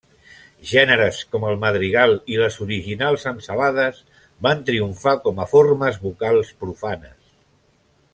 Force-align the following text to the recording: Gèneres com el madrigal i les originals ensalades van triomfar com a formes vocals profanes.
Gèneres 0.69 1.17
com 1.33 1.43
el 1.49 1.57
madrigal 1.65 2.13
i 2.35 2.39
les 2.41 2.57
originals 2.65 3.25
ensalades 3.31 3.99
van 4.47 4.63
triomfar 4.71 5.15
com 5.27 5.43
a 5.45 5.47
formes 5.53 6.01
vocals 6.07 6.51
profanes. 6.65 7.21